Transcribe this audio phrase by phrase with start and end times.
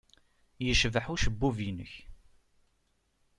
[0.65, 1.93] Yecbeḥ ucebbub-nnek.